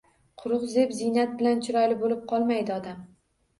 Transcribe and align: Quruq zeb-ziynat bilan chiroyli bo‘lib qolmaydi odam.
Quruq 0.43 0.63
zeb-ziynat 0.75 1.37
bilan 1.43 1.63
chiroyli 1.69 2.01
bo‘lib 2.01 2.25
qolmaydi 2.35 2.77
odam. 2.81 3.07